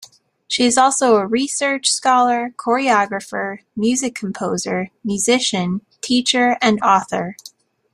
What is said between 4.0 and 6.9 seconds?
composer, musician, teacher and